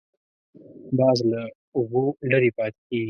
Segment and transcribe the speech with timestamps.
[0.97, 1.41] باز له
[1.77, 2.99] اوبو لرې پاتې کېږي